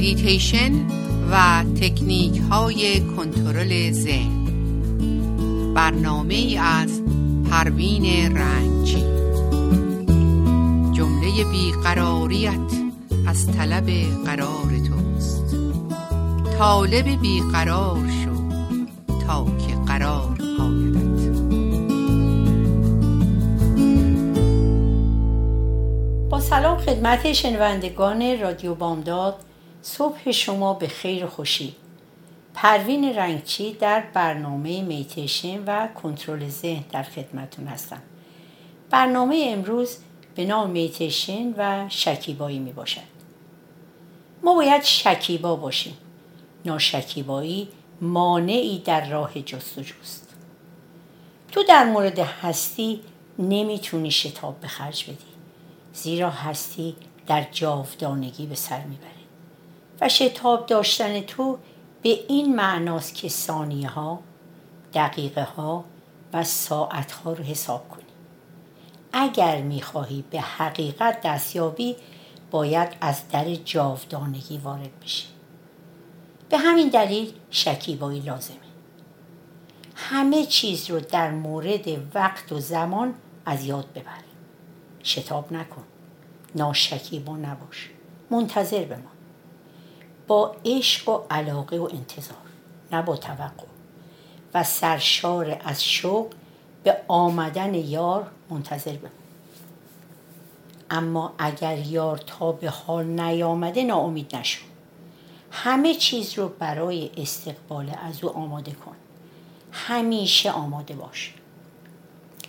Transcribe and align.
مدیتیشن 0.00 0.72
و 1.30 1.64
تکنیک 1.80 2.40
های 2.50 3.00
کنترل 3.00 3.92
ذهن. 3.92 4.44
برنامه 5.74 6.60
از 6.62 7.02
پروین 7.50 8.36
رنجی. 8.36 9.04
جمله 10.92 11.44
بیقراریت 11.50 12.52
از 13.26 13.46
طلب 13.46 13.90
قرار 14.26 14.70
توست. 14.88 15.56
طالب 16.58 17.20
بیقرار 17.20 18.10
شو 18.24 18.30
تا 19.26 19.44
که 19.44 19.74
قرار 19.86 20.38
آیدت. 20.60 21.30
با 26.30 26.40
سلام 26.40 26.78
خدمت 26.78 27.32
شنوندگان 27.32 28.40
رادیو 28.40 28.74
بامداد. 28.74 29.34
صبح 29.82 30.30
شما 30.30 30.74
به 30.74 30.88
خیر 30.88 31.26
خوشی. 31.26 31.76
پروین 32.54 33.14
رنگچی 33.16 33.72
در 33.72 34.04
برنامه 34.14 34.82
میتیشن 34.82 35.64
و 35.64 35.88
کنترل 35.88 36.48
ذهن 36.48 36.84
در 36.92 37.02
خدمتون 37.02 37.66
هستم. 37.66 38.02
برنامه 38.90 39.44
امروز 39.48 39.96
به 40.34 40.44
نام 40.44 40.70
میتیشن 40.70 41.54
و 41.56 41.86
شکیبایی 41.88 42.58
می 42.58 42.72
باشد 42.72 43.00
ما 44.42 44.54
باید 44.54 44.82
شکیبا 44.82 45.56
باشیم. 45.56 45.96
ناشکیبایی 46.64 47.68
مانعی 48.00 48.78
در 48.78 49.08
راه 49.08 49.40
جستجوست. 49.40 50.34
تو 51.52 51.62
در 51.62 51.84
مورد 51.84 52.18
هستی 52.18 53.00
نمی‌تونی 53.38 54.10
شتاب 54.10 54.60
به 54.60 54.68
خرج 54.68 55.04
بدی. 55.04 55.16
زیرا 55.92 56.30
هستی 56.30 56.96
در 57.26 57.46
جاودانگی 57.52 58.46
به 58.46 58.54
سر 58.54 58.84
می‌بره. 58.84 59.19
و 60.00 60.08
شتاب 60.08 60.66
داشتن 60.66 61.20
تو 61.20 61.58
به 62.02 62.20
این 62.28 62.56
معناست 62.56 63.14
که 63.14 63.28
ثانیه 63.28 63.88
ها 63.88 64.20
دقیقه 64.94 65.42
ها 65.42 65.84
و 66.32 66.44
ساعت 66.44 67.12
ها 67.12 67.32
رو 67.32 67.44
حساب 67.44 67.88
کنی. 67.88 68.02
اگر 69.12 69.60
می‌خواهی 69.60 70.24
به 70.30 70.40
حقیقت 70.40 71.20
دستیابی 71.20 71.96
باید 72.50 72.88
از 73.00 73.28
در 73.28 73.54
جاودانگی 73.54 74.58
وارد 74.58 75.00
بشی. 75.00 75.26
به 76.48 76.58
همین 76.58 76.88
دلیل 76.88 77.32
شکیبایی 77.50 78.20
لازمه. 78.20 78.56
همه 79.94 80.46
چیز 80.46 80.90
رو 80.90 81.00
در 81.00 81.30
مورد 81.30 82.14
وقت 82.14 82.52
و 82.52 82.60
زمان 82.60 83.14
از 83.46 83.64
یاد 83.64 83.92
ببر. 83.92 84.20
شتاب 85.04 85.52
نکن. 85.52 85.82
ناشکیبا 86.54 87.36
نباش. 87.36 87.90
منتظر 88.30 88.84
بمان 88.84 89.09
با 90.30 90.56
عشق 90.64 91.08
و 91.08 91.20
علاقه 91.30 91.78
و 91.78 91.88
انتظار 91.92 92.38
نه 92.92 93.02
با 93.02 93.16
توقع. 93.16 93.64
و 94.54 94.64
سرشار 94.64 95.60
از 95.64 95.84
شوق 95.84 96.26
به 96.84 96.96
آمدن 97.08 97.74
یار 97.74 98.30
منتظر 98.50 98.96
بمان 98.96 99.10
اما 100.90 101.32
اگر 101.38 101.78
یار 101.78 102.18
تا 102.18 102.52
به 102.52 102.70
حال 102.70 103.04
نیامده 103.04 103.84
ناامید 103.84 104.36
نشو. 104.36 104.62
همه 105.50 105.94
چیز 105.94 106.38
رو 106.38 106.48
برای 106.48 107.10
استقبال 107.16 107.96
از 108.02 108.24
او 108.24 108.30
آماده 108.30 108.72
کن. 108.72 108.96
همیشه 109.72 110.50
آماده 110.50 110.94
باش. 110.94 111.34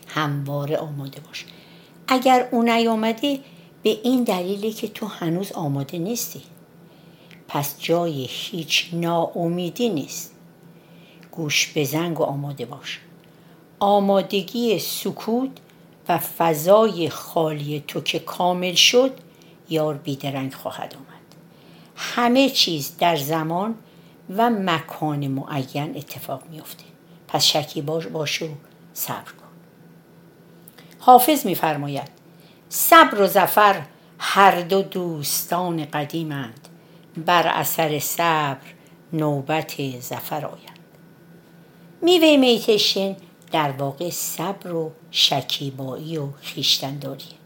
همواره 0.07 0.77
آماده 0.77 1.19
باش. 1.19 1.45
اگر 2.07 2.47
او 2.51 2.63
نیامده 2.63 3.39
به 3.83 3.89
این 3.89 4.23
دلیلی 4.23 4.73
که 4.73 4.87
تو 4.87 5.05
هنوز 5.05 5.51
آماده 5.51 5.97
نیستی. 5.97 6.41
پس 7.53 7.75
جای 7.79 8.25
هیچ 8.29 8.89
ناامیدی 8.93 9.89
نیست. 9.89 10.35
گوش 11.31 11.71
بزنگ 11.75 12.19
و 12.19 12.23
آماده 12.23 12.65
باش. 12.65 12.99
آمادگی 13.79 14.79
سکوت 14.79 15.49
و 16.09 16.17
فضای 16.17 17.09
خالی 17.09 17.83
تو 17.87 18.01
که 18.01 18.19
کامل 18.19 18.73
شد 18.73 19.13
یار 19.69 19.93
بیدرنگ 19.93 20.53
خواهد 20.53 20.95
آمد. 20.95 21.35
همه 21.95 22.49
چیز 22.49 22.97
در 22.97 23.15
زمان 23.15 23.75
و 24.37 24.49
مکان 24.49 25.27
معین 25.27 25.97
اتفاق 25.97 26.43
میافته. 26.49 26.83
پس 27.27 27.43
شکی 27.43 27.81
باش 27.81 28.07
باش 28.07 28.41
و 28.41 28.47
صبر 28.93 29.31
کن. 29.31 29.47
حافظ 30.99 31.45
میفرماید 31.45 32.09
صبر 32.69 33.21
و 33.21 33.27
زفر 33.27 33.81
هر 34.19 34.61
دو 34.61 34.81
دوستان 34.81 35.85
قدیمند. 35.85 36.67
بر 37.17 37.47
اثر 37.47 37.99
صبر 37.99 38.67
نوبت 39.13 39.99
زفر 39.99 40.45
آیند. 40.45 40.79
میوه 42.01 42.37
میتشن 42.37 43.15
در 43.51 43.71
واقع 43.71 44.09
صبر 44.09 44.73
و 44.73 44.91
شکیبایی 45.11 46.17
و 46.17 46.31
خیشتنداریه 46.41 47.41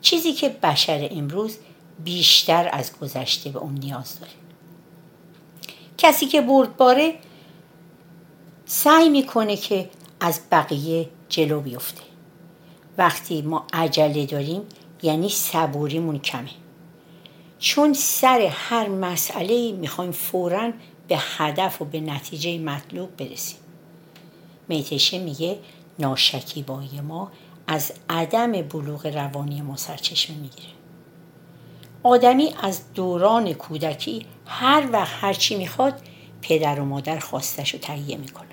چیزی 0.00 0.32
که 0.32 0.48
بشر 0.48 1.08
امروز 1.10 1.58
بیشتر 2.04 2.68
از 2.72 2.98
گذشته 2.98 3.50
به 3.50 3.58
اون 3.58 3.74
نیاز 3.74 4.20
داره. 4.20 4.32
کسی 5.98 6.26
که 6.26 6.40
بردباره 6.40 7.14
سعی 8.66 9.08
می‌کنه 9.08 9.56
که 9.56 9.90
از 10.20 10.40
بقیه 10.52 11.08
جلو 11.28 11.60
بیفته. 11.60 12.02
وقتی 12.98 13.42
ما 13.42 13.66
عجله 13.72 14.26
داریم 14.26 14.62
یعنی 15.02 15.28
صبوریمون 15.28 16.18
کمه. 16.18 16.50
چون 17.60 17.92
سر 17.92 18.48
هر 18.52 18.88
مسئله 18.88 19.72
می‌خوایم 19.72 20.12
فورا 20.12 20.72
به 21.08 21.16
هدف 21.18 21.82
و 21.82 21.84
به 21.84 22.00
نتیجه 22.00 22.58
مطلوب 22.58 23.16
برسیم. 23.16 23.58
میتشه 24.68 25.18
میگه 25.18 25.58
ناشکیبایی 25.98 27.00
ما 27.00 27.32
از 27.66 27.92
عدم 28.10 28.52
بلوغ 28.52 29.06
روانی 29.06 29.62
ما 29.62 29.76
سرچشمه 29.76 30.36
می‌گیره. 30.36 30.68
آدمی 32.02 32.54
از 32.62 32.92
دوران 32.94 33.52
کودکی 33.52 34.26
هر 34.46 34.88
وقت 34.92 35.12
هرچی 35.20 35.56
می‌خواد 35.56 36.00
پدر 36.42 36.80
و 36.80 36.84
مادر 36.84 37.18
خواستش 37.18 37.74
رو 37.74 37.80
تهیه 37.80 38.16
می‌کنن. 38.16 38.46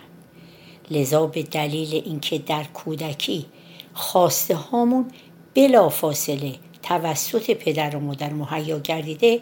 لذا 0.92 1.28
به 1.28 1.44
دلیل 1.44 1.96
اینکه 2.06 2.38
در 2.38 2.64
کودکی 2.64 3.46
خواسته 3.94 4.56
هامون 4.56 5.12
بلا 5.54 5.90
فاصله 5.90 6.56
توسط 6.88 7.52
پدر 7.52 7.96
و 7.96 8.00
مادر 8.00 8.34
مهیا 8.34 8.80
گردیده 8.80 9.42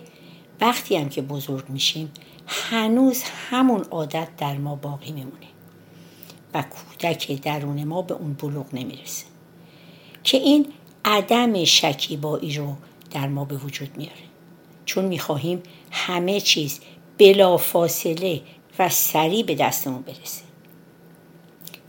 وقتی 0.61 0.95
هم 0.95 1.09
که 1.09 1.21
بزرگ 1.21 1.69
میشیم 1.69 2.11
هنوز 2.47 3.23
همون 3.23 3.81
عادت 3.81 4.27
در 4.37 4.57
ما 4.57 4.75
باقی 4.75 5.11
میمونه 5.11 5.47
و 6.53 6.61
کودک 6.61 7.41
درون 7.41 7.83
ما 7.83 8.01
به 8.01 8.13
اون 8.13 8.33
بلوغ 8.33 8.65
نمی‌رسه 8.73 9.25
که 10.23 10.37
این 10.37 10.73
عدم 11.05 11.63
شکیبایی 11.63 12.53
رو 12.53 12.75
در 13.11 13.27
ما 13.27 13.45
به 13.45 13.55
وجود 13.55 13.97
میاره. 13.97 14.15
چون 14.85 15.05
می‌خواهیم 15.05 15.63
همه 15.91 16.39
چیز 16.39 16.79
بلا 17.17 17.57
فاصله 17.57 18.41
و 18.79 18.89
سریع 18.89 19.43
به 19.43 19.55
دستمون 19.55 20.01
برسه. 20.01 20.41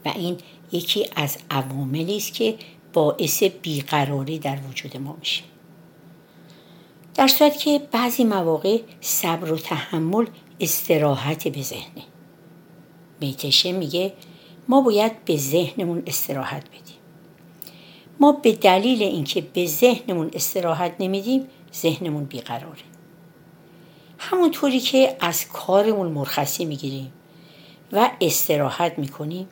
و 0.04 0.08
این 0.08 0.38
یکی 0.72 1.06
از 1.16 1.38
عواملی 1.50 2.16
است 2.16 2.34
که 2.34 2.54
باعث 2.96 3.42
بیقراری 3.42 4.38
در 4.38 4.58
وجود 4.68 4.96
ما 4.96 5.16
میشه. 5.20 5.42
در 7.14 7.28
صورت 7.28 7.58
که 7.58 7.82
بعضی 7.92 8.24
مواقع 8.24 8.80
صبر 9.00 9.52
و 9.52 9.56
تحمل 9.56 10.26
استراحت 10.60 11.48
به 11.48 11.62
ذهنه. 11.62 12.02
میتشه 13.20 13.72
میگه 13.72 14.12
ما 14.68 14.80
باید 14.80 15.24
به 15.24 15.36
ذهنمون 15.36 16.02
استراحت 16.06 16.68
بدیم. 16.68 16.96
ما 18.20 18.32
به 18.32 18.52
دلیل 18.52 19.02
اینکه 19.02 19.40
به 19.40 19.66
ذهنمون 19.66 20.30
استراحت 20.32 20.94
نمیدیم 21.00 21.46
ذهنمون 21.74 22.24
بیقراره. 22.24 22.82
همونطوری 24.18 24.80
که 24.80 25.16
از 25.20 25.48
کارمون 25.48 26.12
مرخصی 26.12 26.64
می‌گیریم 26.64 27.12
و 27.92 28.10
استراحت 28.20 28.98
می‌کنیم 28.98 29.48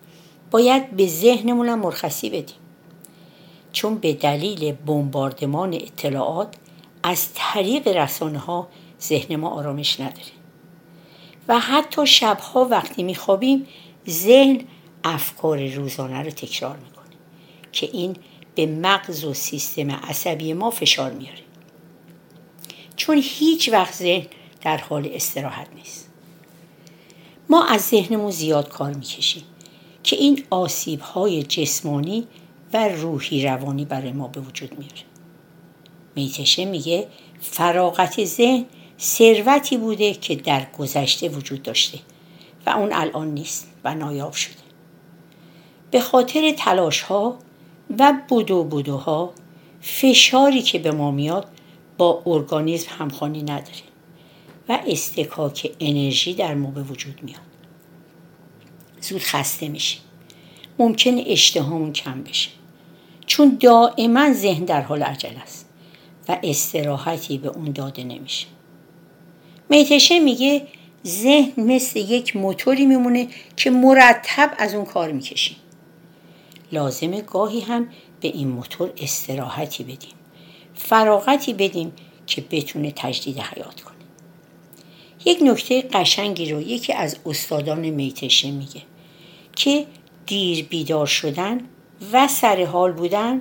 باید 0.51 0.91
به 0.91 1.07
ذهنمون 1.07 1.69
هم 1.69 1.79
مرخصی 1.79 2.31
بدیم. 2.31 2.64
چون 3.75 3.95
به 3.95 4.13
دلیل 4.13 4.73
بمباردمان 4.73 5.75
اطلاعات 5.75 6.55
از 7.03 7.29
طریق 7.35 7.89
رسانه 7.89 8.39
ها 8.39 8.69
ذهن 9.03 9.37
ما 9.37 9.49
آرامش 9.49 10.01
نداره. 10.01 10.33
و 11.49 11.59
حتی 11.59 12.07
شبها 12.07 12.65
وقتی 12.65 13.03
میخوابیم 13.03 13.67
ذهن 14.09 14.61
افکار 15.05 15.69
روزانه 15.69 16.23
رو 16.23 16.31
تکرار 16.31 16.77
می‌کنه 16.77 17.17
که 17.73 17.89
این 17.93 18.17
به 18.55 18.67
مغز 18.67 19.25
و 19.25 19.35
سیستم 19.35 19.91
عصبی 19.91 20.53
ما 20.53 20.71
فشار 20.71 21.13
میاره. 21.13 21.43
چون 22.97 23.21
هیچ 23.25 23.69
وقت 23.69 23.95
ذهن 23.95 24.27
در 24.63 24.77
حال 24.77 25.11
استراحت 25.13 25.69
نیست. 25.75 26.11
ما 27.49 27.67
از 27.67 27.81
ذهنمون 27.81 28.31
زیاد 28.31 28.69
کار 28.69 28.93
می‌کشیم 28.93 29.43
که 30.03 30.17
این 30.17 30.45
آسیب 30.51 31.01
های 31.01 31.43
جسمانی 31.43 32.27
و 32.75 32.89
روحی 32.89 33.47
روانی 33.47 33.85
برای 33.85 34.13
ما 34.13 34.29
به 34.29 34.41
وجود 34.41 34.79
میاره. 34.79 35.03
میتشه 36.15 36.65
میگه 36.65 37.07
فراغت 37.41 38.25
ذهن 38.25 38.65
ثروتی 39.01 39.77
بوده 39.77 40.15
که 40.15 40.37
در 40.37 40.67
گذشته 40.79 41.29
وجود 41.29 41.63
داشته 41.63 41.99
و 42.67 42.71
اون 42.71 42.93
الان 42.93 43.35
نیست 43.35 43.73
و 43.85 43.95
نایاب 43.95 44.33
شده. 44.33 44.55
به 45.91 46.01
خاطر 46.01 46.53
تلاش 46.53 47.01
ها 47.01 47.39
و 47.99 48.13
بودو 48.29 48.65
بودوها 48.65 49.33
فشاری 49.81 50.63
که 50.63 50.79
به 50.79 50.91
ما 50.91 51.11
میاد 51.11 51.47
با 51.99 52.23
ارگانیزم 52.27 52.89
همخوانی 52.99 53.43
نداره 53.43 53.85
و 54.69 54.79
استکاک 54.87 55.73
انرژی 55.81 56.35
در 56.35 56.55
ما 56.55 56.71
به 56.71 56.83
وجود 56.83 57.23
میاد. 57.23 57.41
زود 59.01 59.23
خسته 59.23 59.69
میشه 59.69 59.99
ممکن 60.79 61.19
اشتهامون 61.27 61.93
کم 61.93 62.23
بشه. 62.23 62.51
چون 63.27 63.57
دائما 63.61 64.33
ذهن 64.33 64.65
در 64.65 64.81
حال 64.81 65.03
عجل 65.03 65.37
است 65.43 65.69
و 66.29 66.39
استراحتی 66.43 67.39
به 67.39 67.49
اون 67.49 67.73
داده 67.73 68.05
نمیشه. 68.05 68.47
میتشه 69.71 70.19
میگه 70.19 70.67
ذهن 71.07 71.53
مثل 71.57 71.99
یک 71.99 72.37
موتوری 72.37 72.87
میمونه 72.87 73.29
که 73.57 73.71
مرتب 73.71 74.51
از 74.59 74.75
اون 74.75 74.85
کار 74.85 75.13
می‌کشیم. 75.13 75.57
لازمه 76.73 77.21
گاهی 77.21 77.61
هم 77.61 77.89
به 78.21 78.29
این 78.29 78.49
موتور 78.49 78.93
استراحتی 78.99 79.85
بدیم. 79.85 80.15
فراغتی 80.75 81.53
بدیم 81.53 81.93
که 82.27 82.45
بتونه 82.51 82.93
تجدید 82.97 83.39
حیات 83.39 83.81
کنه. 83.81 83.95
یک 85.25 85.39
نکته 85.43 85.83
قشنگی 85.83 86.53
رو 86.53 86.61
یکی 86.61 86.93
از 86.93 87.17
استادان 87.27 87.91
میتشه 87.91 88.51
میگه 88.51 88.83
که 89.57 89.87
دیر 90.27 90.65
بیدار 90.65 91.07
شدن 91.07 91.61
و 92.13 92.29
سر 92.29 92.65
حال 92.65 92.93
بودن 92.93 93.41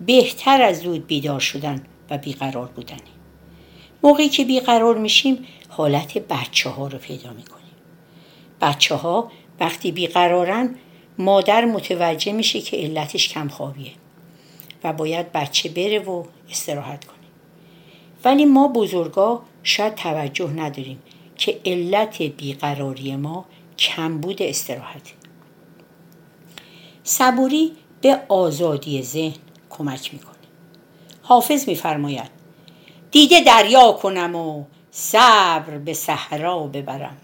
بهتر 0.00 0.62
از 0.62 0.80
زود 0.80 1.06
بیدار 1.06 1.40
شدن 1.40 1.82
و 2.10 2.18
بیقرار 2.18 2.66
بودنه 2.66 2.98
موقعی 4.02 4.28
که 4.28 4.44
بیقرار 4.44 4.98
میشیم 4.98 5.46
حالت 5.68 6.18
بچه 6.18 6.70
ها 6.70 6.86
رو 6.86 6.98
پیدا 6.98 7.32
می‌کنیم. 7.32 7.58
بچه 8.60 8.94
ها 8.94 9.30
وقتی 9.60 9.92
بیقرارن 9.92 10.74
مادر 11.18 11.64
متوجه 11.64 12.32
میشه 12.32 12.60
که 12.60 12.76
علتش 12.76 13.28
کم 13.28 13.48
خوابیه 13.48 13.92
و 14.84 14.92
باید 14.92 15.32
بچه 15.32 15.68
بره 15.68 15.98
و 15.98 16.24
استراحت 16.50 17.04
کنه. 17.04 17.16
ولی 18.24 18.44
ما 18.44 18.68
بزرگا 18.68 19.42
شاید 19.62 19.94
توجه 19.94 20.50
نداریم 20.50 21.02
که 21.36 21.60
علت 21.64 22.22
بیقراری 22.22 23.16
ما 23.16 23.44
کمبود 23.78 24.42
استراحت 24.42 25.12
صبوری 27.08 27.72
به 28.00 28.20
آزادی 28.28 29.02
ذهن 29.02 29.38
کمک 29.70 30.14
می‌کنه. 30.14 30.34
حافظ 31.22 31.68
میفرماید 31.68 32.30
دیده 33.10 33.40
دریا 33.40 33.92
کنم 33.92 34.34
و 34.34 34.64
صبر 34.90 35.78
به 35.78 35.92
صحرا 35.92 36.58
ببرم. 36.58 37.16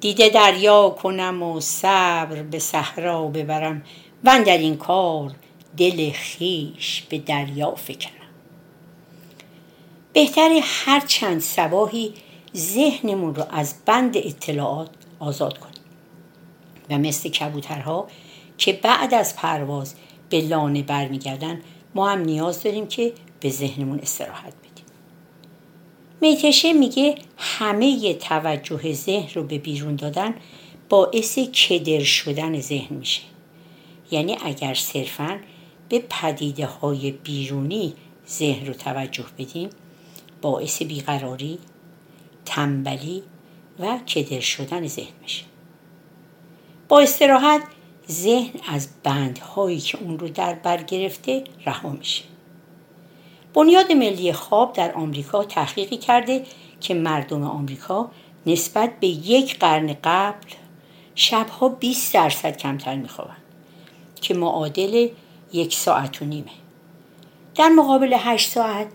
دیده 0.00 0.28
دریا 0.28 0.90
کنم 0.90 1.42
و 1.42 1.60
صبر 1.60 2.42
به 2.42 2.58
صحرا 2.58 3.26
ببرم. 3.26 3.82
و 4.24 4.42
در 4.46 4.58
این 4.58 4.76
کار 4.76 5.32
دل 5.76 6.10
خیش 6.10 7.02
به 7.08 7.18
دریا 7.18 7.74
فکنم. 7.74 8.12
بهتر 10.12 10.60
هر 10.62 11.00
چند 11.00 11.40
سباهی 11.40 12.14
ذهنمون 12.56 13.34
رو 13.34 13.44
از 13.50 13.74
بند 13.86 14.16
اطلاعات 14.16 14.90
آزاد 15.18 15.58
کنیم. 15.58 15.74
و 16.90 16.98
مثل 16.98 17.28
کبوترها 17.28 18.08
که 18.58 18.72
بعد 18.72 19.14
از 19.14 19.36
پرواز 19.36 19.94
به 20.30 20.40
لانه 20.40 20.82
برمیگردن 20.82 21.60
ما 21.94 22.08
هم 22.10 22.20
نیاز 22.20 22.62
داریم 22.62 22.86
که 22.86 23.12
به 23.40 23.50
ذهنمون 23.50 23.98
استراحت 23.98 24.52
بدیم. 24.54 24.84
میتشه 26.20 26.72
میگه 26.72 27.14
همه 27.36 28.14
توجه 28.14 28.92
ذهن 28.92 29.28
رو 29.34 29.42
به 29.42 29.58
بیرون 29.58 29.96
دادن 29.96 30.34
باعث 30.88 31.38
کدر 31.38 32.02
شدن 32.02 32.60
ذهن 32.60 32.96
میشه. 32.96 33.22
یعنی 34.10 34.36
اگر 34.44 34.74
صرفا 34.74 35.38
به 35.88 36.04
پدیده 36.10 36.66
های 36.66 37.10
بیرونی 37.10 37.94
ذهن 38.28 38.66
رو 38.66 38.74
توجه 38.74 39.24
بدیم 39.38 39.70
باعث 40.42 40.82
بیقراری 40.82 41.58
تنبلی 42.44 43.22
و 43.78 43.98
کدر 43.98 44.40
شدن 44.40 44.86
ذهن 44.86 45.14
میشه. 45.22 45.44
با 46.88 47.00
استراحت 47.00 47.62
ذهن 48.10 48.60
از 48.68 48.88
بندهایی 49.02 49.80
که 49.80 49.98
اون 49.98 50.18
رو 50.18 50.28
در 50.28 50.54
بر 50.54 50.82
گرفته 50.82 51.44
رها 51.66 51.88
میشه. 51.88 52.24
بنیاد 53.54 53.92
ملی 53.92 54.32
خواب 54.32 54.72
در 54.72 54.92
آمریکا 54.92 55.44
تحقیقی 55.44 55.96
کرده 55.96 56.44
که 56.80 56.94
مردم 56.94 57.42
آمریکا 57.42 58.10
نسبت 58.46 59.00
به 59.00 59.06
یک 59.06 59.58
قرن 59.58 59.96
قبل 60.04 60.48
شبها 61.14 61.68
20 61.68 62.14
درصد 62.14 62.56
کمتر 62.56 62.94
میخوابند 62.94 63.42
که 64.20 64.34
معادل 64.34 65.08
یک 65.52 65.74
ساعت 65.74 66.22
و 66.22 66.24
نیمه. 66.24 66.50
در 67.54 67.68
مقابل 67.68 68.16
هشت 68.18 68.50
ساعت 68.50 68.86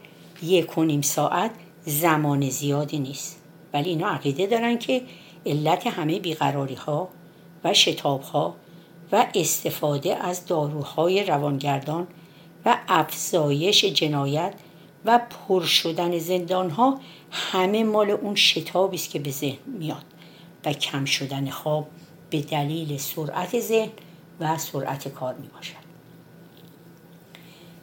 یک 0.43 0.77
و 0.77 0.83
نیم 0.83 1.01
ساعت 1.01 1.51
زمان 1.85 2.49
زیادی 2.49 2.99
نیست. 2.99 3.39
ولی 3.73 3.89
اینا 3.89 4.07
عقیده 4.07 4.47
دارن 4.47 4.77
که 4.77 5.01
علت 5.45 5.87
همه 5.87 6.19
بیقراری 6.19 6.75
ها 6.75 7.09
و 7.63 7.73
شتاب 7.73 8.21
ها 8.21 8.55
و 9.11 9.27
استفاده 9.35 10.15
از 10.15 10.45
داروهای 10.45 11.23
روانگردان 11.23 12.07
و 12.65 12.77
افزایش 12.87 13.85
جنایت 13.85 14.53
و 15.05 15.19
پر 15.19 15.63
شدن 15.63 16.19
زندان 16.19 16.69
ها 16.69 16.99
همه 17.31 17.83
مال 17.83 18.11
اون 18.11 18.35
شتابی 18.35 18.95
است 18.95 19.09
که 19.09 19.19
به 19.19 19.31
ذهن 19.31 19.57
میاد 19.79 20.05
و 20.65 20.73
کم 20.73 21.05
شدن 21.05 21.49
خواب 21.49 21.87
به 22.29 22.41
دلیل 22.41 22.97
سرعت 22.97 23.59
ذهن 23.59 23.91
و 24.39 24.57
سرعت 24.57 25.07
کار 25.07 25.33
می 25.33 25.47
باشد. 25.47 25.83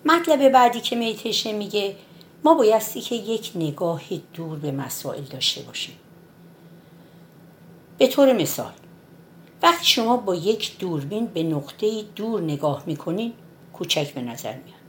مطلب 0.05 0.49
بعدی 0.49 0.81
که 0.81 0.97
میتشه 0.97 1.53
میگه 1.53 1.97
ما 2.45 2.55
بایستی 2.55 3.01
که 3.01 3.15
یک 3.15 3.53
نگاه 3.55 4.03
دور 4.35 4.59
به 4.59 4.73
مسائل 4.73 5.23
داشته 5.23 5.63
باشیم 5.63 5.95
به 7.99 8.07
طور 8.07 8.33
مثال 8.33 8.73
وقتی 9.63 9.87
شما 9.87 10.17
با 10.17 10.35
یک 10.35 10.79
دوربین 10.79 11.27
به 11.27 11.43
نقطه 11.43 12.03
دور 12.03 12.41
نگاه 12.41 12.83
می‌کنین 12.87 13.33
کوچک 13.73 14.15
به 14.15 14.21
نظر 14.21 14.53
میاد. 14.53 14.81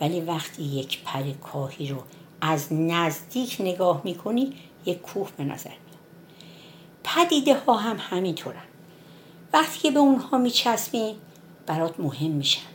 ولی 0.00 0.20
وقتی 0.20 0.62
یک 0.62 1.02
پر 1.04 1.30
کاهی 1.30 1.88
رو 1.88 1.96
از 2.40 2.72
نزدیک 2.72 3.56
نگاه 3.60 4.00
می‌کنی 4.04 4.52
یک 4.86 5.02
کوه 5.02 5.28
به 5.36 5.44
نظر 5.44 5.70
میاد. 5.70 6.00
پدیده 7.04 7.58
ها 7.58 7.76
هم 7.76 7.96
همینطورن. 8.00 8.64
وقتی 9.52 9.80
که 9.80 9.90
به 9.90 9.98
اونها 9.98 10.38
میچسبی 10.38 11.14
برات 11.66 12.00
مهم 12.00 12.30
میشن. 12.30 12.66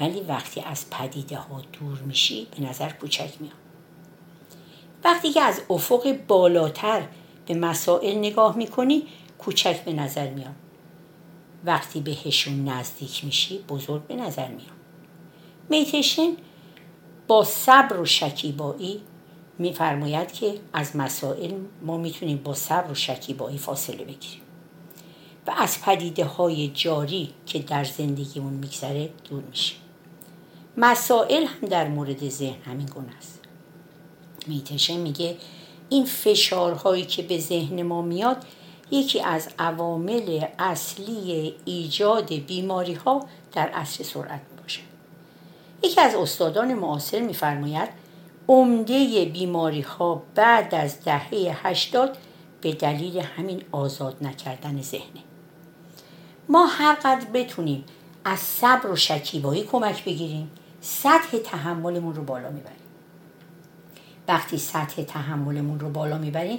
ولی 0.00 0.20
وقتی 0.20 0.60
از 0.60 0.90
پدیده 0.90 1.36
ها 1.36 1.62
دور 1.72 1.98
میشی 1.98 2.46
به 2.56 2.68
نظر 2.68 2.88
کوچک 2.88 3.30
میاد. 3.40 3.54
وقتی 5.04 5.32
که 5.32 5.40
از 5.40 5.60
افق 5.70 6.16
بالاتر 6.28 7.02
به 7.46 7.54
مسائل 7.54 8.18
نگاه 8.18 8.56
می‌کنی 8.56 9.06
کوچک 9.38 9.84
به 9.84 9.92
نظر 9.92 10.30
میاد. 10.30 10.54
وقتی 11.64 12.00
بهشون 12.00 12.68
نزدیک 12.68 13.24
میشی 13.24 13.58
بزرگ 13.58 14.06
به 14.06 14.16
نظر 14.16 14.48
میاد. 14.48 14.78
میتشن 15.68 16.30
با 17.28 17.44
صبر 17.44 18.00
و 18.00 18.04
شکیبایی 18.04 19.00
میفرماید 19.58 20.32
که 20.32 20.54
از 20.72 20.96
مسائل 20.96 21.52
ما 21.82 21.96
می‌تونیم 21.96 22.36
با 22.36 22.54
صبر 22.54 22.90
و 22.90 22.94
شکیبایی 22.94 23.58
فاصله 23.58 24.04
بگیریم. 24.04 24.40
و 25.46 25.50
از 25.56 25.82
پدیده 25.82 26.24
های 26.24 26.68
جاری 26.68 27.30
که 27.46 27.58
در 27.58 27.84
زندگیمون 27.84 28.52
میگذره 28.52 29.10
دور 29.30 29.42
میشه 29.42 29.74
مسائل 30.76 31.44
هم 31.44 31.68
در 31.68 31.88
مورد 31.88 32.28
ذهن 32.28 32.62
همین 32.62 32.86
گونه 32.86 33.16
است. 33.16 33.40
میتشه 34.46 34.96
میگه 34.96 35.36
این 35.88 36.04
فشارهایی 36.04 37.04
که 37.04 37.22
به 37.22 37.38
ذهن 37.38 37.82
ما 37.82 38.02
میاد 38.02 38.44
یکی 38.90 39.20
از 39.20 39.48
عوامل 39.58 40.44
اصلی 40.58 41.54
ایجاد 41.64 42.34
بیماری 42.34 42.94
ها 42.94 43.26
در 43.52 43.68
عصر 43.68 44.04
سرعت 44.04 44.40
باشه 44.62 44.80
یکی 45.82 46.00
از 46.00 46.14
استادان 46.14 46.74
معاصر 46.74 47.20
میفرماید 47.20 47.88
عمده 48.48 49.24
بیماری 49.24 49.80
ها 49.80 50.22
بعد 50.34 50.74
از 50.74 51.04
دهه 51.04 51.66
هشتاد 51.66 52.16
به 52.60 52.72
دلیل 52.72 53.18
همین 53.18 53.62
آزاد 53.72 54.16
نکردن 54.20 54.82
ذهنه. 54.82 55.20
ما 56.48 56.66
هر 56.66 56.94
قدر 56.94 57.26
بتونیم 57.34 57.84
از 58.24 58.38
صبر 58.38 58.90
و 58.90 58.96
شکیبایی 58.96 59.62
کمک 59.62 60.04
بگیریم 60.04 60.50
سطح 60.80 61.38
تحملمون 61.38 62.14
رو 62.14 62.24
بالا 62.24 62.50
می‌بریم. 62.50 62.78
وقتی 64.28 64.58
سطح 64.58 65.02
تحملمون 65.02 65.80
رو 65.80 65.90
بالا 65.90 66.18
می‌بریم 66.18 66.58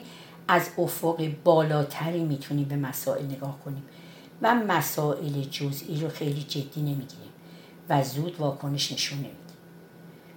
از 0.51 0.69
افق 0.77 1.29
بالاتری 1.43 2.23
می‌تونیم 2.23 2.67
به 2.67 2.75
مسائل 2.75 3.25
نگاه 3.25 3.59
کنیم 3.65 3.83
و 4.41 4.55
مسائل 4.55 5.41
جزئی 5.41 6.01
رو 6.01 6.09
خیلی 6.09 6.43
جدی 6.43 6.81
نمی‌گیریم 6.81 7.31
و 7.89 8.03
زود 8.03 8.39
واکنش 8.39 8.91
نشون 8.91 9.17
نمیدیم. 9.17 9.57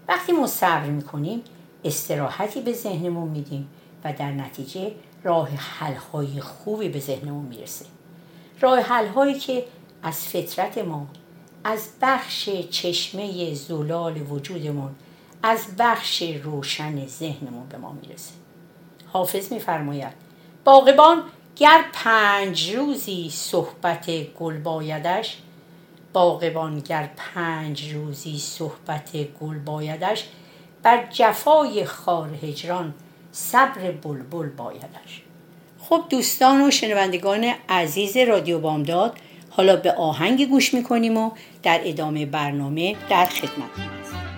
وقتی 0.09 0.33
ما 0.33 0.47
صبر 0.47 0.87
می‌کنیم 0.87 1.43
استراحتی 1.85 2.61
به 2.61 2.73
ذهنمون 2.73 3.29
میدیم 3.29 3.69
و 4.05 4.13
در 4.13 4.33
نتیجه 4.33 4.93
راه 5.23 5.49
حلهای 5.49 6.41
خوبی 6.41 6.89
به 6.89 7.01
ذهنمون 7.01 7.45
می‌رسه. 7.45 7.87
راه 8.61 8.81
حلهایی 8.81 9.39
که 9.39 9.65
از 10.03 10.29
فطرت 10.29 10.79
ما 10.79 11.07
از 11.65 11.89
بخش 12.03 12.51
چشمه 12.71 13.55
زلال 13.55 14.23
وجودمون 14.31 14.95
از 15.43 15.67
بخش 15.79 16.23
روشن 16.23 17.07
ذهنمون 17.07 17.69
به 17.69 17.79
ما 17.79 17.93
می‌رسه. 18.03 18.42
حافظ 19.13 19.53
میفرماید. 19.53 20.13
باغبان 20.65 21.23
گر 21.57 21.85
پنج 21.93 22.75
روزی 22.75 23.31
صحبت 23.31 24.11
گل 24.39 24.59
بایدش 24.59 25.37
باغبان 26.13 26.81
گر 26.81 27.09
پنج 27.17 27.95
روزی 27.95 28.39
صحبت 28.39 29.11
گل 29.41 29.59
بایدش 29.59 30.25
بر 30.83 31.07
جفای 31.11 31.85
خار 31.85 32.31
هجران 32.43 32.95
صبر 33.33 33.91
بلبل 33.91 34.49
بایدش. 34.49 35.23
خب 35.79 36.05
دوستان 36.11 36.63
و 36.63 36.71
شنوندگان 36.71 37.55
عزیز 37.69 38.17
رادیو 38.17 38.59
بامداد 38.59 39.17
حالا 39.51 39.77
به 39.77 39.93
آهنگ 39.93 40.49
گوش 40.49 40.75
می‌کنیم 40.75 41.17
و 41.17 41.31
در 41.63 41.81
ادامه 41.85 42.27
برنامه 42.27 42.97
در 43.11 43.25
خدمت 43.25 43.71
به 43.77 44.32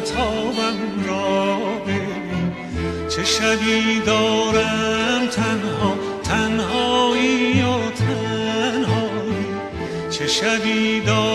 تابم 0.00 1.04
را 1.08 1.56
ببین. 1.86 2.52
چه 3.08 3.24
شبی 3.24 4.00
دارم 4.06 5.26
تنها 5.26 5.94
تنهایی 6.22 7.62
و 7.62 7.90
تنهایی. 7.90 9.46
چه 10.10 10.26
شبی 10.26 11.00
دارم 11.00 11.29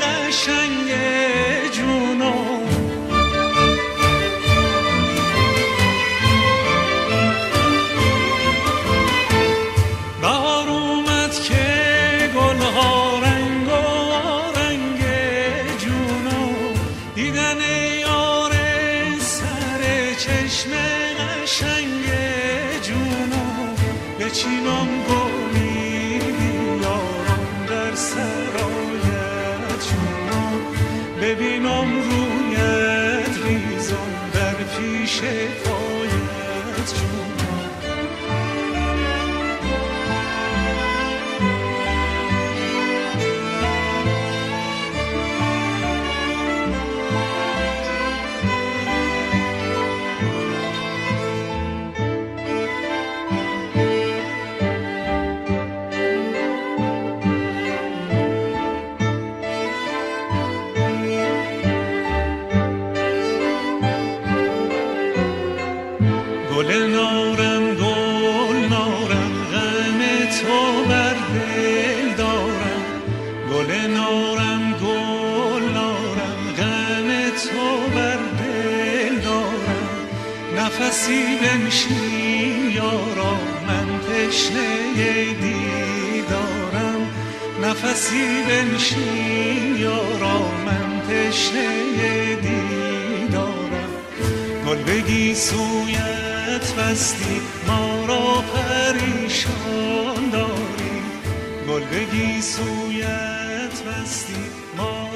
قشنگه. 0.00 1.13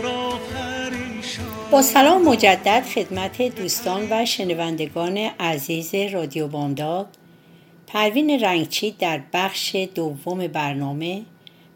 را 0.02 0.38
با 1.70 1.82
سلام 1.82 2.22
مجدد 2.22 2.84
خدمت 2.94 3.42
دوستان 3.42 4.06
و 4.10 4.26
شنوندگان 4.26 5.16
عزیز 5.18 5.94
رادیو 5.94 6.48
بامداد. 6.48 7.06
پروین 7.86 8.30
رنگچی 8.30 8.90
در 8.90 9.20
بخش 9.32 9.76
دوم 9.94 10.46
برنامه 10.46 11.22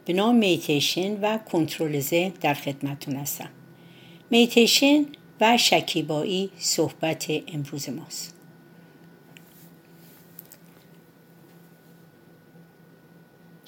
به 0.04 0.12
نام 0.12 0.34
میتیشن 0.34 1.20
و 1.20 1.38
کنترل 1.38 2.00
ذهن 2.00 2.32
در 2.40 2.54
خدمتون 2.54 3.16
هستم. 3.16 3.48
میتیشن 4.30 5.04
و 5.40 5.56
شکیبایی 5.56 6.50
صحبت 6.58 7.30
امروز 7.54 7.88
ماست. 7.88 8.31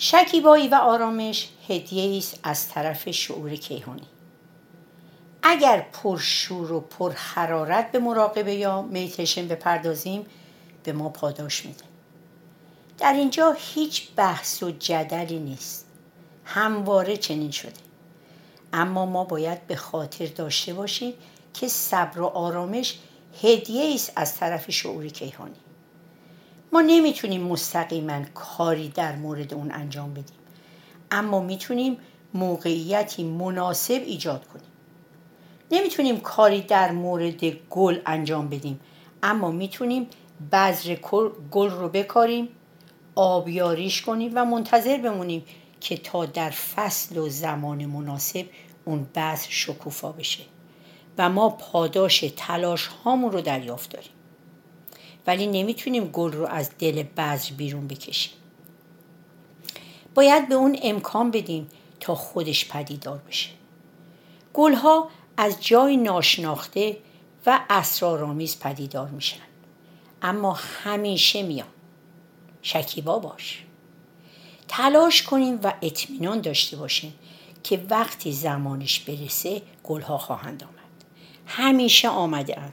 شکیبایی 0.05 0.69
و 0.69 0.75
آرامش 0.75 1.49
هدیه 1.69 2.19
است 2.19 2.41
از 2.43 2.69
طرف 2.69 3.11
شعور 3.11 3.55
کیهانی. 3.55 4.07
اگر 5.43 5.87
پرشور 5.93 6.73
و 6.73 6.81
پرحرارت 6.81 7.93
به 7.93 7.99
مراقبه 7.99 8.55
یا 8.55 8.83
میتیشن 8.83 9.49
بپردازیم 9.49 10.27
به 10.83 10.93
ما 10.93 11.09
پاداش 11.09 11.67
میده. 11.67 11.85
در 12.99 13.13
اینجا 13.13 13.57
هیچ 13.59 14.09
بحث 14.17 14.63
و 14.63 14.71
جدلی 14.71 15.39
نیست. 15.39 15.87
همواره 16.45 17.17
چنین 17.17 17.51
شده. 17.51 17.73
اما 18.73 19.07
ما 19.07 19.25
باید 19.25 19.67
به 19.67 19.77
خاطر 19.77 20.27
داشته 20.27 20.75
باشیم 20.75 21.15
که 21.55 21.69
صبر 21.69 22.21
و 22.21 22.27
آرامش 22.27 22.99
هدیه 23.43 23.95
است 23.95 24.13
از 24.17 24.37
طرف 24.37 24.71
شعور 24.71 25.09
کیهانی. 25.09 25.64
ما 26.75 26.81
نمی‌تونیم 26.81 27.43
مستقیما 27.43 28.25
کاری 28.35 28.89
در 28.89 29.17
مورد 29.17 29.55
اون 29.55 29.73
انجام 29.73 30.11
بدیم. 30.15 30.37
اما 31.11 31.41
می‌تونیم 31.41 31.97
موقعیتی 32.35 33.25
مناسب 33.25 34.03
ایجاد 34.07 34.47
کنیم. 34.47 34.67
نمی‌تونیم 35.71 36.21
کاری 36.21 36.61
در 36.61 36.93
مورد 36.93 37.45
گل 37.45 37.99
انجام 38.07 38.49
بدیم. 38.49 38.81
اما 39.23 39.51
می‌تونیم 39.51 40.07
بذر 40.53 40.95
گل 41.51 41.71
رو 41.71 41.89
بکاریم 41.89 42.49
آبیاریش 43.15 44.03
کنیم 44.03 44.33
و 44.35 44.45
منتظر 44.45 44.97
بمونیم 44.97 45.45
که 45.81 45.97
تا 45.97 46.27
در 46.27 46.51
فصل 46.51 47.19
و 47.19 47.29
زمان 47.29 47.87
مناسب 47.87 48.47
اون 48.85 49.07
بذر 49.15 49.47
شکوفا 49.49 50.13
بشه. 50.13 50.45
و 51.19 51.29
ما 51.29 51.49
پاداش 51.49 52.25
تلاش 52.37 52.87
هامون 52.87 53.33
رو 53.33 53.41
دریافت 53.41 53.93
داریم. 53.93 54.14
ولی 55.27 55.47
نمی‌تونیم 55.47 56.05
گل 56.05 56.33
رو 56.33 56.47
از 56.47 56.71
دل 56.79 57.03
بذر 57.03 57.53
بیرون 57.53 57.89
بکشیم. 57.89 58.33
باید 60.15 60.49
به 60.49 60.55
اون 60.55 60.79
امکان 60.83 61.31
بدیم 61.31 61.69
تا 62.01 62.15
خودش 62.15 62.69
پدیدار 62.69 63.19
بشه. 63.19 63.51
گلها 64.55 65.11
از 65.37 65.65
جای 65.65 65.97
ناشناخته 65.97 66.97
و 67.47 67.61
اسرارآمیز 67.71 68.59
پدیدار 68.59 69.09
میشن. 69.09 69.41
اما 70.23 70.53
همیشه 70.53 71.43
میان. 71.43 71.69
شکیبا 72.63 73.19
باش. 73.19 73.65
تلاش 74.69 75.23
کنیم 75.23 75.61
و 75.63 75.73
اطمینان 75.83 76.41
داشته 76.41 76.77
باشیم 76.77 77.15
که 77.63 77.87
وقتی 77.91 78.33
زمانش 78.33 79.01
برسه 79.01 79.63
گلها 79.85 80.19
خواهند 80.19 80.63
آمد. 80.63 80.75
همیشه 81.47 82.09
آمده 82.09 82.61
اند 82.61 82.73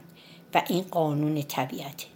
و 0.54 0.62
این 0.68 0.82
قانون 0.82 1.42
طبیعته. 1.42 2.11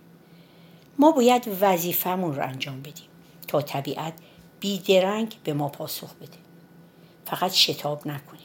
ما 0.99 1.12
باید 1.12 1.49
وظیفمون 1.61 2.35
رو 2.35 2.43
انجام 2.43 2.81
بدیم 2.81 3.09
تا 3.49 3.62
طبیعت 3.62 4.15
بیدرنگ 4.61 5.37
به 5.45 5.53
ما 5.53 5.69
پاسخ 5.69 6.15
بده. 6.15 6.38
فقط 7.25 7.53
شتاب 7.53 8.07
نکنیم. 8.07 8.41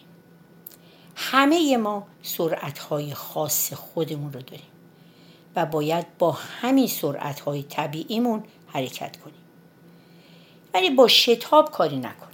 همه 1.16 1.78
ما 1.78 2.08
سرعتهای 2.24 3.14
خاص 3.14 3.74
خودمون 3.74 4.34
رو 4.34 4.42
داریم 4.42 4.66
و 5.56 5.66
باید 5.66 6.18
با 6.18 6.32
همین 6.32 6.88
سرعتهای 6.88 7.64
طبیعیمون 7.64 8.44
حرکت 8.68 9.18
کنیم. 9.18 9.36
ولی 10.74 10.90
با 10.90 11.08
شتاب 11.08 11.72
کاری 11.72 11.98
نکنیم. 11.98 12.32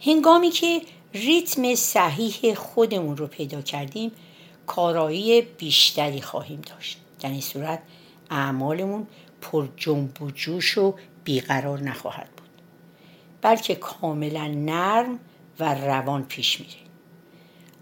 هنگامی 0.00 0.50
که 0.50 0.82
ریتم 1.14 1.74
صحیح 1.74 2.54
خودمون 2.54 3.16
رو 3.16 3.26
پیدا 3.26 3.62
کردیم 3.62 4.12
کارایی 4.66 5.42
بیشتری 5.42 6.20
خواهیم 6.20 6.60
داشت. 6.60 6.98
در 7.20 7.30
این 7.30 7.40
صورت 7.40 7.82
اعمالمون 8.32 9.06
پر 9.40 9.68
جنب 9.76 10.22
و 10.22 10.30
جوش 10.30 10.78
و 10.78 10.94
بیقرار 11.24 11.80
نخواهد 11.80 12.28
بود. 12.36 12.48
بلکه 13.42 13.74
کاملا 13.74 14.46
نرم 14.46 15.18
و 15.60 15.74
روان 15.74 16.24
پیش 16.24 16.60
میره. 16.60 16.72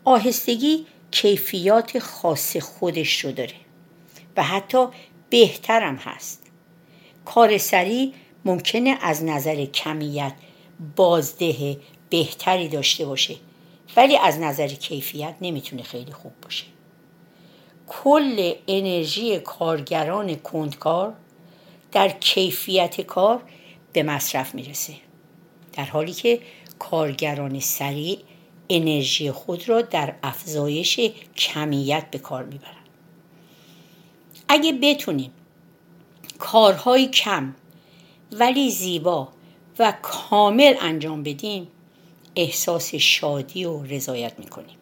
آهستگی 0.05 0.87
کیفیات 1.11 1.99
خاص 1.99 2.57
خودش 2.57 3.25
رو 3.25 3.33
داره 3.33 3.55
و 4.37 4.43
حتی 4.43 4.87
بهترم 5.31 5.97
هست. 5.97 6.47
کار 7.25 7.59
سریع 7.59 8.13
ممکنه 8.45 8.99
از 9.03 9.25
نظر 9.25 9.65
کمیت 9.65 10.33
بازده 10.97 11.77
بهتری 12.11 12.69
داشته 12.69 13.07
باشه 13.07 13.37
ولی 13.97 14.17
از 14.17 14.39
نظر 14.39 14.69
کیفیت 14.69 15.35
نمی‌تونه 15.41 15.83
خیلی 15.83 16.13
خوب 16.13 16.33
باشه. 16.43 16.65
کل 17.93 18.53
انرژی 18.69 19.39
کارگران 19.39 20.35
کندکار 20.35 21.15
در 21.93 22.09
کیفیت 22.09 23.01
کار 23.01 23.43
به 23.93 24.03
مصرف 24.03 24.55
می‌رسه. 24.55 24.95
در 25.73 25.85
حالی 25.85 26.13
که 26.13 26.41
کارگران 26.79 27.61
سریع 27.61 28.19
انرژی 28.69 29.31
خود 29.31 29.69
را 29.69 29.83
در 29.83 30.15
افزایش 30.23 31.01
کمیت 31.37 32.11
به 32.11 32.19
کار 32.19 32.45
می‌برند. 32.45 32.89
اگه 34.49 34.73
بتونیم 34.73 35.33
کارهای 36.39 37.07
کم 37.07 37.55
ولی 38.33 38.71
زیبا 38.71 39.29
و 39.79 39.93
کامل 40.03 40.75
انجام 40.81 41.23
بدیم 41.23 41.69
احساس 42.37 42.95
شادی 42.95 43.65
و 43.65 43.83
رضایت 43.83 44.39
می‌کنیم. 44.39 44.80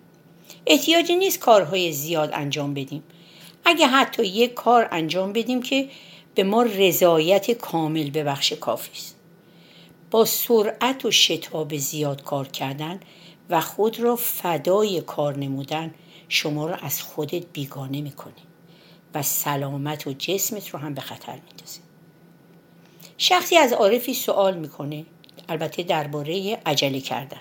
احتیاجی 0.69 1.17
نیست 1.17 1.39
کارهای 1.39 1.93
زیاد 1.93 2.31
انجام 2.33 2.75
بدیم. 2.75 3.03
اگه 3.65 3.87
حتی 3.87 4.27
یک 4.27 4.55
کار 4.55 4.89
انجام 4.91 5.33
بدیم 5.33 5.63
که 5.63 5.89
به 6.35 6.45
ما 6.45 6.63
رضایت 6.63 7.51
کامل 7.51 8.11
ببخش 8.11 8.53
کافی 8.53 8.93
است. 8.93 9.17
با 10.11 10.25
سرعت 10.25 11.05
و 11.05 11.11
شتاب 11.11 11.77
زیاد 11.77 12.23
کار 12.23 12.49
کردن 12.49 13.01
و 13.51 13.61
خود 13.61 14.01
را 14.01 14.17
فدای 14.17 15.01
کار 15.01 15.39
نمودن 15.39 15.95
شما 16.29 16.67
را 16.67 16.75
از 16.75 17.03
خودت 17.03 17.45
بیگانه 17.53 18.01
می‌کنه 18.01 18.33
و 19.15 19.23
سلامت 19.23 20.07
و 20.07 20.13
جسمت 20.13 20.69
رو 20.69 20.79
هم 20.79 20.95
به 20.95 21.01
خطر 21.01 21.33
میندازه. 21.33 21.81
شخصی 23.19 23.57
از 23.57 23.73
عارفی 23.73 24.15
سوال 24.15 24.59
می‌کنه 24.59 25.07
البته 25.49 25.83
درباره 25.83 26.59
عجله 26.67 27.01
کردن. 27.01 27.41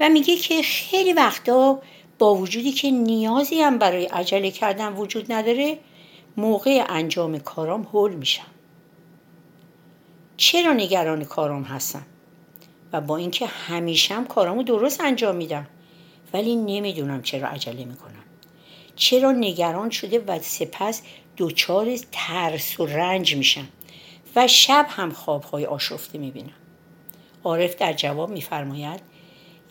و 0.00 0.08
میگه 0.08 0.36
که 0.36 0.62
خیلی 0.62 1.12
وقتا 1.12 1.82
با 2.18 2.34
وجودی 2.34 2.72
که 2.72 2.90
نیازی 2.90 3.60
هم 3.60 3.78
برای 3.78 4.04
عجله 4.06 4.50
کردن 4.50 4.92
وجود 4.92 5.32
نداره 5.32 5.78
موقع 6.36 6.84
انجام 6.88 7.38
کارام 7.38 7.82
هول 7.82 8.14
میشم. 8.14 8.46
چرا 10.36 10.72
نگران 10.72 11.24
کارام 11.24 11.62
هستم؟ 11.62 12.06
و 12.92 13.00
با 13.00 13.16
اینکه 13.16 13.46
همیشه 13.46 14.14
هم 14.14 14.26
کارامو 14.26 14.62
درست 14.62 15.00
انجام 15.00 15.36
میدم 15.36 15.66
ولی 16.32 16.56
نمی‌دونم 16.56 17.22
چرا 17.22 17.48
عجله 17.48 17.84
می‌کنم. 17.84 18.24
چرا 18.96 19.32
نگران 19.32 19.90
شده 19.90 20.18
و 20.18 20.38
سپس 20.38 21.02
دچار 21.36 21.96
ترس 22.12 22.80
و 22.80 22.86
رنج 22.86 23.36
میشم 23.36 23.68
و 24.36 24.48
شب 24.48 24.86
هم 24.88 25.10
خوابهای 25.10 25.66
آشفته 25.66 26.18
می‌بینم؟ 26.18 26.52
عارف 27.44 27.76
در 27.76 27.92
جواب 27.92 28.30
میفرماید 28.30 29.09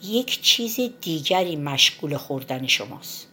یک 0.04 0.42
چیز 0.42 0.80
دیگری 1.02 1.56
مشغول 1.56 2.18
خوردن 2.18 2.68
شماست. 2.68 3.28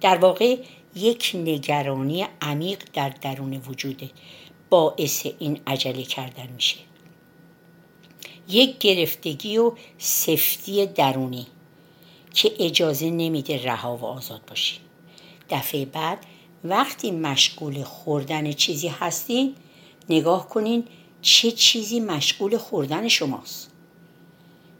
در 0.00 0.16
واقع 0.16 0.56
یک 0.96 1.32
نگرانی 1.34 2.26
عمیق 2.40 2.82
در 2.92 3.08
درون 3.08 3.62
وجوده 3.68 4.10
باعث 4.70 5.26
این 5.38 5.60
عجله 5.66 6.02
کردن 6.02 6.48
میشه. 6.54 6.76
یک 8.48 8.78
گرفتگی 8.78 9.58
و 9.58 9.72
سفتی 9.98 10.86
درونی 10.86 11.46
که 12.34 12.52
اجازه 12.58 13.10
نمیده 13.10 13.64
رها 13.64 13.96
و 13.96 14.04
آزاد 14.04 14.40
باشی. 14.48 14.78
دفعه 15.50 15.84
بعد 15.84 16.18
وقتی 16.64 17.10
مشغول 17.10 17.82
خوردن 17.82 18.52
چیزی 18.52 18.88
هستین 18.88 19.54
نگاه 20.08 20.48
کنین 20.48 20.84
چه 21.22 21.50
چیزی 21.50 22.00
مشغول 22.00 22.56
خوردن 22.56 23.08
شماست. 23.08 23.70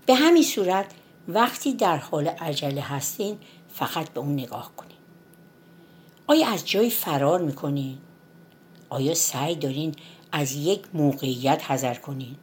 به 0.07 0.15
همین 0.15 0.43
صورت 0.43 0.87
وقتی 1.29 1.73
در 1.73 1.97
حال 1.97 2.29
عجله 2.29 2.81
هستین 2.81 3.39
فقط 3.69 4.09
به 4.09 4.21
اون 4.21 4.33
نگاه 4.33 4.73
کنین 4.77 4.97
آیا 6.27 6.49
از 6.49 6.69
جای 6.69 6.91
فرار 6.91 7.41
می‌کنین؟ 7.43 7.99
آیا 8.89 9.15
سعی 9.15 9.55
دارین 9.55 9.95
از 10.33 10.53
یک 10.53 10.81
موقعیت 10.95 11.71
حذر 11.71 11.95
کنین؟ 11.95 12.37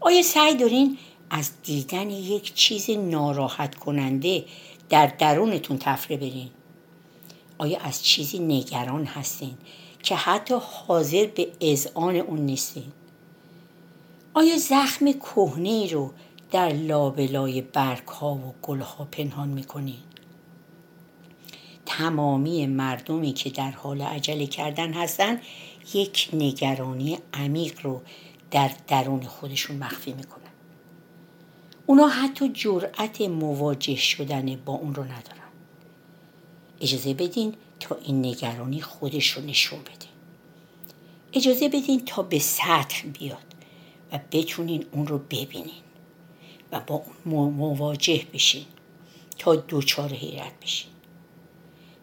آیا 0.00 0.22
سعی 0.22 0.54
دارین 0.54 0.98
از 1.30 1.50
دیدن 1.62 2.10
یک 2.10 2.54
چیز 2.54 2.90
ناراحت 2.90 3.74
کننده 3.74 4.44
در 4.88 5.06
درونتون 5.06 5.78
تفره 5.80 6.16
برین؟ 6.16 6.50
آیا 7.58 7.78
از 7.80 8.04
چیزی 8.04 8.38
نگران 8.38 9.04
هستین 9.04 9.54
که 10.02 10.16
حتی 10.16 10.54
حاضر 10.60 11.26
به 11.26 11.48
اذعان 11.60 12.16
اون 12.16 12.38
نیستین؟ 12.38 12.92
آیا 14.34 14.58
زخم 14.58 15.12
کهنه 15.12 15.92
رو 15.92 16.12
در 16.50 16.72
لابلای 16.72 17.60
برگ 17.60 18.08
ها 18.08 18.34
و 18.34 18.54
گل 18.62 18.80
ها 18.80 19.04
پنهان 19.04 19.48
می‌کنین؟ 19.48 19.98
تمامی 21.86 22.66
مردمی 22.66 23.32
که 23.32 23.50
در 23.50 23.70
حال 23.70 24.02
عجله 24.02 24.46
کردن 24.46 24.92
هستن 24.92 25.40
یک 25.94 26.28
نگرانی 26.32 27.18
عمیق 27.34 27.80
رو 27.82 28.02
در 28.50 28.70
درون 28.88 29.22
خودشون 29.22 29.76
مخفی 29.76 30.12
می‌کنن. 30.12 30.42
اونا 31.86 32.06
حتی 32.08 32.48
جرأت 32.48 33.20
مواجه 33.20 33.96
شدن 33.96 34.56
با 34.56 34.72
اون 34.72 34.94
رو 34.94 35.04
ندارن. 35.04 35.46
اجازه 36.80 37.14
بدین 37.14 37.54
تا 37.80 37.96
این 38.02 38.26
نگرانی 38.26 38.80
خودش 38.80 39.28
رو 39.30 39.42
نشون 39.42 39.80
بده. 39.80 40.06
اجازه 41.32 41.68
بدین 41.68 42.04
تا 42.04 42.22
به 42.22 42.38
سطح 42.38 43.08
بیاد 43.08 43.54
و 44.12 44.20
بتونین 44.32 44.86
اون 44.92 45.06
رو 45.06 45.18
ببینین. 45.18 45.85
با 46.80 47.02
اون 47.24 47.52
مواجه 47.52 48.22
بشین 48.32 48.64
تا 49.38 49.56
دوچار 49.56 50.08
حیرت 50.08 50.52
بشین. 50.62 50.90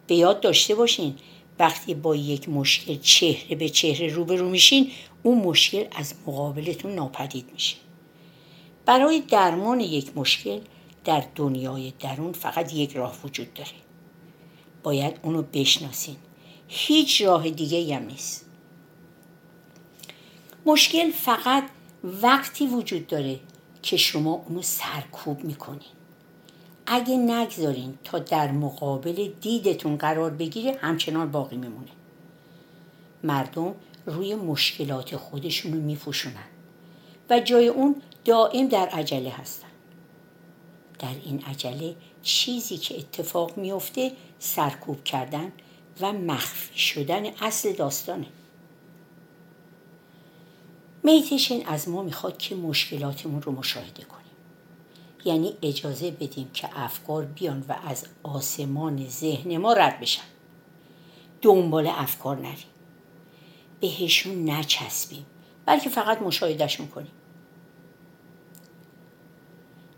به 0.08 0.16
یاد 0.16 0.42
داشته 0.42 0.76
باشین 0.76 1.16
وقتی 1.60 1.94
با 1.94 2.16
یک 2.16 2.50
مشکل 2.50 2.98
چهره 3.00 3.56
به 3.56 3.70
چهره 3.70 4.08
روبرو 4.08 4.50
میشین 4.50 4.92
اون 5.24 5.38
مشکل 5.38 5.86
از 5.92 6.14
مقابلتون 6.28 6.96
ناپدید 6.96 7.50
میشه. 7.54 7.76
برای 8.86 9.20
درمان 9.20 9.80
یک 9.80 10.18
مشکل 10.18 10.60
در 11.06 11.24
دنیای 11.36 11.94
درون 12.00 12.34
فقط 12.34 12.74
یک 12.74 12.96
راه 12.96 13.16
وجود 13.24 13.54
داره. 13.54 13.70
باید 14.84 15.20
اونو 15.24 15.42
بشناسین. 15.42 16.16
هیچ 16.68 17.22
راه 17.22 17.50
دیگه 17.50 17.96
هم 17.96 18.06
نیست. 18.06 18.46
مشکل 20.66 21.12
فقط 21.12 21.64
وقتی 22.04 22.68
وجود 22.68 23.08
داره 23.08 23.40
که 23.84 23.98
شما 23.98 24.32
اونو 24.32 24.62
سرکوب 24.62 25.44
می‌کنین. 25.44 25.82
اگه 26.86 27.18
نگذارین 27.18 27.98
تا 28.04 28.20
در 28.20 28.52
مقابل 28.52 29.30
دیدتون 29.42 29.98
قرار 29.98 30.32
بگیره 30.32 30.78
همچنان 30.82 31.32
باقی 31.32 31.58
میمونه. 31.58 31.92
مردم 33.24 33.76
روی 34.06 34.36
مشکلات 34.36 35.16
خودشونو 35.16 35.82
میفوشونن 35.82 36.48
و 37.30 37.40
جای 37.40 37.68
اون 37.68 38.02
دائم 38.26 38.68
در 38.68 38.88
عجله 38.88 39.30
هستن. 39.30 39.68
در 41.00 41.16
این 41.26 41.44
عجله 41.44 41.96
چیزی 42.24 42.78
که 42.78 42.98
اتفاق 42.98 43.58
میفته 43.58 44.12
سرکوب 44.40 45.04
کردن 45.04 45.52
و 46.02 46.14
مخفی 46.14 46.80
شدن 46.80 47.26
اصل 47.42 47.74
داستانه. 47.74 48.28
میتیشن 51.04 51.62
از 51.66 51.90
ما 51.90 52.04
می‌خواد 52.04 52.38
که 52.38 52.56
مشکلاتمون 52.56 53.42
رو 53.42 53.52
مشاهده 53.52 54.04
کنیم. 54.04 54.24
یعنی 55.26 55.54
اجازه 55.62 56.12
بدیم 56.12 56.50
که 56.54 56.70
افکار 56.76 57.26
بیان 57.26 57.66
و 57.70 57.76
از 57.88 58.06
آسمان 58.24 59.08
ذهن 59.10 59.58
ما 59.58 59.74
رد 59.74 60.00
بشن. 60.00 60.24
دنبال 61.42 61.88
افکار 61.88 62.38
نریم. 62.38 62.74
بهشون 63.80 64.50
نچسبیم 64.50 65.26
بلکه 65.66 65.90
فقط 65.90 66.22
مشاهدهشون 66.22 66.88
کنیم 66.88 67.12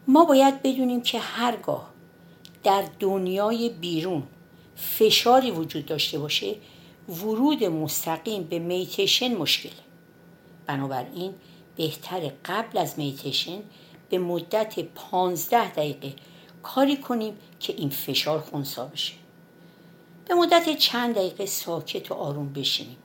ما 0.07 0.25
باید 0.25 0.61
بدونیم 0.61 1.01
که 1.01 1.19
هرگاه 1.19 1.89
در 2.63 2.83
دنیای 2.99 3.69
بیرون 3.69 4.23
فشاری 4.75 5.51
وجود 5.51 5.85
داشته 5.85 6.19
باشه 6.19 6.55
ورود 7.09 7.63
مستقیم 7.63 8.43
به 8.43 8.59
میتیشن 8.59 9.35
مشکله. 9.35 9.84
بنابراین 10.65 11.33
بهتر 11.75 12.31
قبل 12.45 12.77
از 12.77 12.99
میتیشن 12.99 13.59
به 14.09 14.17
مدت 14.17 14.79
پانزده 14.79 15.71
دقیقه 15.71 16.13
کاری 16.63 16.97
کنیم 16.97 17.37
که 17.59 17.73
این 17.73 17.89
فشار 17.89 18.39
خونسا 18.39 18.85
بشه. 18.85 19.13
به 20.25 20.33
مدت 20.33 20.77
چند 20.77 21.15
دقیقه 21.15 21.45
ساکت 21.45 22.11
و 22.11 22.13
آروم 22.13 22.53
بشینیم 22.53 22.97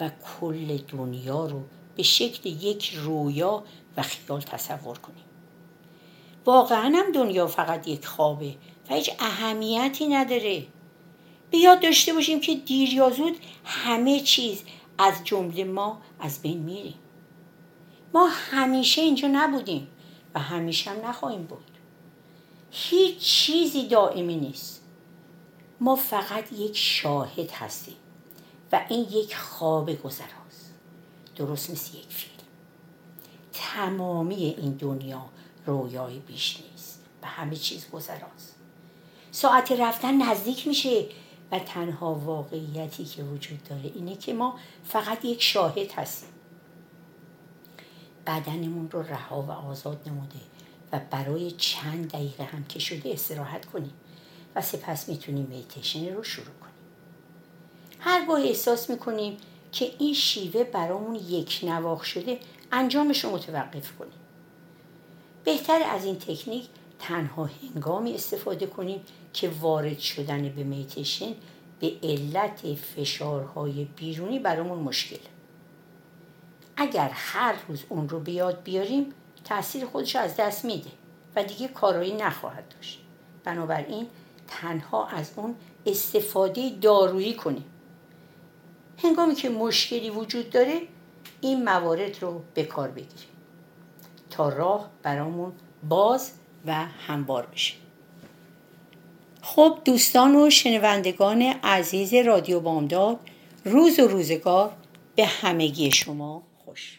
و 0.00 0.10
کل 0.40 0.76
دنیا 0.76 1.46
رو 1.46 1.62
به 1.96 2.02
شکل 2.02 2.48
یک 2.48 2.90
رویا 2.94 3.64
و 3.96 4.02
خیال 4.02 4.40
تصور 4.40 4.98
کنیم. 4.98 5.24
واقعا 6.44 6.92
هم 6.96 7.12
دنیا 7.12 7.46
فقط 7.46 7.88
یک 7.88 8.06
خوابه 8.06 8.54
و 8.90 8.94
هیچ 8.94 9.10
اهمیتی 9.18 10.06
نداره. 10.06 10.66
به 11.50 11.76
داشته 11.82 12.12
باشیم 12.12 12.40
که 12.40 12.54
دیر 12.54 12.94
یا 12.94 13.10
زود 13.10 13.36
همه 13.64 14.20
چیز 14.20 14.62
از 14.98 15.14
جمله 15.24 15.64
ما 15.64 16.00
از 16.20 16.42
بین 16.42 16.58
میریم. 16.58 16.98
ما 18.14 18.26
همیشه 18.26 19.02
اینجا 19.02 19.28
نبودیم 19.32 19.88
و 20.34 20.40
همیشه 20.40 20.90
هم 20.90 21.06
نخواهیم 21.06 21.42
بود. 21.42 21.70
هیچ 22.70 23.18
چیزی 23.18 23.88
دائمی 23.88 24.36
نیست. 24.36 24.82
ما 25.80 25.96
فقط 25.96 26.52
یک 26.52 26.76
شاهد 26.76 27.50
هستیم 27.50 27.96
و 28.72 28.80
این 28.88 29.00
یک 29.00 29.36
خواب 29.36 29.92
گذراست. 29.92 30.74
درست 31.36 31.70
مثل 31.70 31.98
یک 31.98 32.06
فیلم. 32.08 32.34
تمامی 33.52 34.34
این 34.34 34.72
دنیا 34.72 35.24
رویای 35.66 36.18
بیش 36.18 36.60
نیست 36.70 37.02
و 37.22 37.26
همه 37.26 37.56
چیز 37.56 37.90
گذراست. 37.90 38.54
ساعت 39.30 39.72
رفتن 39.72 40.22
نزدیک 40.22 40.68
میشه. 40.68 41.06
و 41.52 41.58
تنها 41.58 42.14
واقعیتی 42.14 43.04
که 43.04 43.22
وجود 43.22 43.62
داره 43.64 43.90
اینه 43.94 44.16
که 44.16 44.32
ما 44.32 44.58
فقط 44.84 45.24
یک 45.24 45.42
شاهد 45.42 45.92
هستیم. 45.92 46.28
بدنمون 48.26 48.90
رو 48.90 49.02
رها 49.02 49.42
و 49.42 49.50
آزاد 49.50 50.08
نموده 50.08 50.40
و 50.92 51.00
برای 51.10 51.50
چند 51.50 52.10
دقیقه 52.10 52.44
هم 52.44 52.64
که 52.64 52.78
شده 52.78 53.12
استراحت 53.12 53.66
کنیم 53.66 53.92
و 54.54 54.62
سپس 54.62 55.08
می‌تونیم 55.08 55.46
میتیشن 55.46 56.14
رو 56.14 56.22
شروع 56.22 56.54
کنیم. 56.60 56.74
هرگاه 57.98 58.40
احساس 58.40 58.90
می‌کنیم 58.90 59.36
که 59.72 59.92
این 59.98 60.14
شیوه 60.14 60.64
برامون 60.64 61.14
یک 61.14 61.60
نواخ 61.62 62.04
شده 62.04 62.40
انجامش 62.72 63.24
رو 63.24 63.30
متوقف 63.30 63.96
کنیم. 63.98 64.12
بهتر 65.44 65.82
از 65.82 66.04
این 66.04 66.18
تکنیک 66.18 66.68
تنها 66.98 67.44
هنگامی 67.44 68.14
استفاده 68.14 68.66
کنیم 68.66 69.00
که 69.32 69.50
وارد 69.60 69.98
شدن 69.98 70.48
به 70.48 70.64
میتیشن 70.64 71.34
به 71.80 71.92
علت 72.02 72.74
فشارهای 72.74 73.84
بیرونی 73.84 74.38
برامون 74.38 74.78
مشکله 74.78 75.20
اگر 76.76 77.10
هر 77.12 77.54
روز 77.68 77.84
اون 77.88 78.08
رو 78.08 78.20
بیاد 78.20 78.62
بیاریم 78.62 79.12
تاثیر 79.44 79.86
خودش 79.86 80.16
از 80.16 80.36
دست 80.36 80.64
میده 80.64 80.90
و 81.36 81.44
دیگه 81.44 81.68
کارایی 81.68 82.14
نخواهد 82.14 82.68
داشت. 82.68 83.00
بنابراین 83.44 84.06
تنها 84.48 85.06
از 85.06 85.30
اون 85.36 85.54
استفاده 85.86 86.70
دارویی 86.70 87.34
کنیم. 87.34 87.64
هنگامی 89.02 89.34
که 89.34 89.48
مشکلی 89.48 90.10
وجود 90.10 90.50
داره 90.50 90.80
این 91.40 91.64
موارد 91.64 92.22
رو 92.22 92.42
به 92.54 92.64
کار 92.64 92.88
بگیریم. 92.88 93.28
تا 94.30 94.48
راه 94.48 94.90
برامون 95.02 95.52
باز 95.88 96.32
و 96.66 96.86
همبار 97.06 97.46
بشه. 97.46 97.74
خب 99.42 99.78
دوستان 99.84 100.36
و 100.36 100.50
شنوندگان 100.50 101.42
عزیز 101.42 102.14
رادیو 102.14 102.60
بامداد 102.60 103.20
روز 103.64 103.98
و 103.98 104.08
روزگار 104.08 104.72
به 105.16 105.26
همگی 105.26 105.90
شما 105.90 106.42
خوش. 106.64 106.98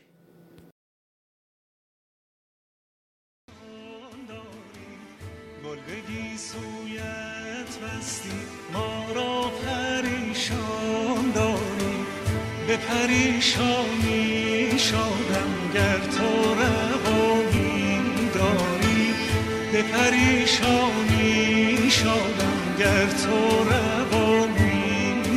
به 12.69 12.78
پریشانی 12.78 14.80
شادم 14.80 15.72
گر 15.74 15.98
تو 15.98 16.54
به 19.80 19.86
پریشانی 19.86 21.78
شادم 21.89 22.76
گر 22.80 23.06
تو 23.06 23.63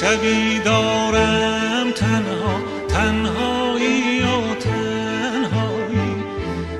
شبی 0.03 0.59
دارم 0.59 1.91
تنها 1.91 2.61
تنهایی 2.89 4.23
و 4.23 4.55
تنهایی. 4.55 6.25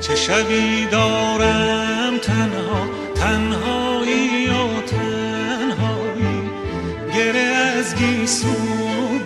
چه 0.01 0.17
شبی 0.17 0.87
دارم 0.87 2.19
تنها 2.19 2.89
تنهایی 3.15 4.47
و 4.47 4.83
تنهایی. 4.87 6.51
گره 7.17 7.41
از 7.41 7.95
گیسو 7.95 8.49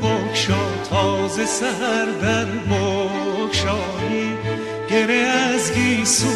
بکشا 0.02 0.85
تازه 0.90 1.46
سر 1.46 2.06
در 2.22 2.44
بکشایی 2.44 4.32
گره 4.90 5.14
از 5.14 5.72
گیسو 5.72 6.36